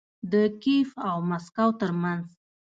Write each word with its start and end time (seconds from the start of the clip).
د 0.31 0.33
کیف 0.61 0.89
او 1.07 1.17
مسکو 1.29 1.67
ترمنځ 1.81 2.25